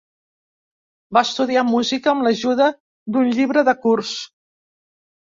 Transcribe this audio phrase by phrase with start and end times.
[1.17, 2.71] Va estudiar música amb l'ajuda
[3.17, 4.15] d'un llibre de curs.